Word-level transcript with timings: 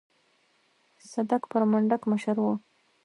صدک 1.11 1.41
پر 1.51 1.61
منډک 1.71 2.01
مشر 2.11 2.35
و. 2.43 2.45